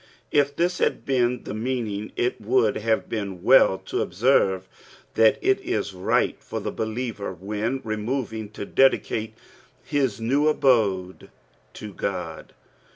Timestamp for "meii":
3.43-3.85